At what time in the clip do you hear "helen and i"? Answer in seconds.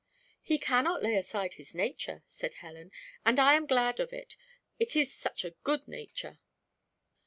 2.55-3.53